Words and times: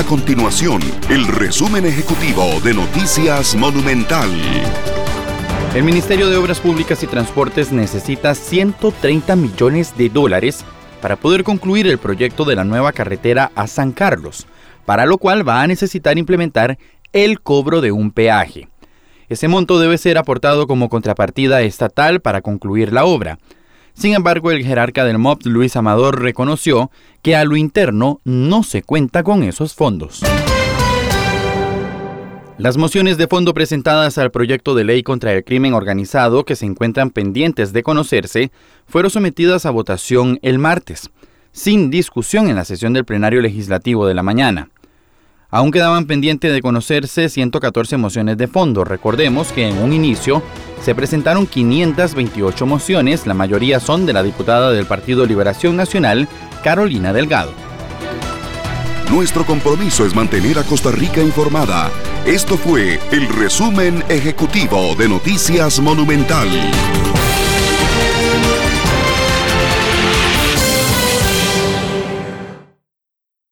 A 0.00 0.04
continuación, 0.04 0.80
el 1.10 1.26
resumen 1.26 1.84
ejecutivo 1.84 2.58
de 2.64 2.72
Noticias 2.72 3.54
Monumental. 3.54 4.30
El 5.74 5.82
Ministerio 5.82 6.30
de 6.30 6.38
Obras 6.38 6.58
Públicas 6.58 7.02
y 7.02 7.06
Transportes 7.06 7.70
necesita 7.70 8.34
130 8.34 9.36
millones 9.36 9.94
de 9.98 10.08
dólares 10.08 10.64
para 11.02 11.16
poder 11.16 11.44
concluir 11.44 11.86
el 11.86 11.98
proyecto 11.98 12.46
de 12.46 12.56
la 12.56 12.64
nueva 12.64 12.92
carretera 12.92 13.52
a 13.54 13.66
San 13.66 13.92
Carlos, 13.92 14.46
para 14.86 15.04
lo 15.04 15.18
cual 15.18 15.46
va 15.46 15.60
a 15.60 15.66
necesitar 15.66 16.16
implementar 16.16 16.78
el 17.12 17.42
cobro 17.42 17.82
de 17.82 17.92
un 17.92 18.10
peaje. 18.10 18.68
Ese 19.28 19.48
monto 19.48 19.78
debe 19.78 19.98
ser 19.98 20.16
aportado 20.16 20.66
como 20.66 20.88
contrapartida 20.88 21.60
estatal 21.60 22.20
para 22.20 22.40
concluir 22.40 22.90
la 22.90 23.04
obra. 23.04 23.38
Sin 24.00 24.14
embargo, 24.14 24.50
el 24.50 24.64
jerarca 24.64 25.04
del 25.04 25.18
MOP, 25.18 25.44
Luis 25.44 25.76
Amador, 25.76 26.22
reconoció 26.22 26.90
que 27.20 27.36
a 27.36 27.44
lo 27.44 27.54
interno 27.54 28.22
no 28.24 28.62
se 28.62 28.82
cuenta 28.82 29.22
con 29.22 29.42
esos 29.42 29.74
fondos. 29.74 30.22
Las 32.56 32.78
mociones 32.78 33.18
de 33.18 33.26
fondo 33.26 33.52
presentadas 33.52 34.16
al 34.16 34.30
proyecto 34.30 34.74
de 34.74 34.84
ley 34.84 35.02
contra 35.02 35.34
el 35.34 35.44
crimen 35.44 35.74
organizado 35.74 36.46
que 36.46 36.56
se 36.56 36.64
encuentran 36.64 37.10
pendientes 37.10 37.74
de 37.74 37.82
conocerse 37.82 38.50
fueron 38.86 39.10
sometidas 39.10 39.66
a 39.66 39.70
votación 39.70 40.38
el 40.40 40.58
martes, 40.58 41.10
sin 41.52 41.90
discusión 41.90 42.48
en 42.48 42.56
la 42.56 42.64
sesión 42.64 42.94
del 42.94 43.04
plenario 43.04 43.42
legislativo 43.42 44.06
de 44.06 44.14
la 44.14 44.22
mañana. 44.22 44.70
Aún 45.50 45.72
quedaban 45.72 46.06
pendientes 46.06 46.52
de 46.52 46.62
conocerse 46.62 47.28
114 47.28 47.96
mociones 47.96 48.36
de 48.36 48.46
fondo. 48.46 48.84
Recordemos 48.84 49.52
que 49.52 49.68
en 49.68 49.78
un 49.78 49.92
inicio 49.92 50.42
se 50.82 50.94
presentaron 50.94 51.46
528 51.46 52.66
mociones, 52.66 53.26
la 53.26 53.34
mayoría 53.34 53.80
son 53.80 54.06
de 54.06 54.12
la 54.12 54.22
diputada 54.22 54.70
del 54.70 54.86
Partido 54.86 55.26
Liberación 55.26 55.76
Nacional, 55.76 56.28
Carolina 56.62 57.12
Delgado. 57.12 57.52
Nuestro 59.10 59.44
compromiso 59.44 60.06
es 60.06 60.14
mantener 60.14 60.58
a 60.58 60.62
Costa 60.62 60.92
Rica 60.92 61.20
informada. 61.20 61.90
Esto 62.26 62.56
fue 62.56 63.00
el 63.10 63.28
resumen 63.28 64.04
ejecutivo 64.08 64.94
de 64.94 65.08
Noticias 65.08 65.80
Monumental. 65.80 66.48